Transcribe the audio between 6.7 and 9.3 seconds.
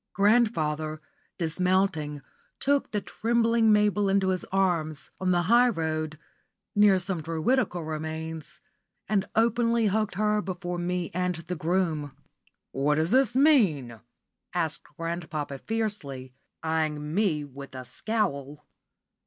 near some Druidical remains, and